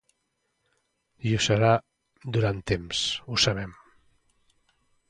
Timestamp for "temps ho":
2.73-3.41